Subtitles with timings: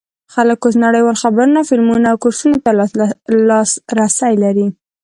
[0.33, 2.71] خلک اوس نړیوالو خبرونو، فلمونو او کورسونو ته
[3.49, 4.67] لاسرسی لري.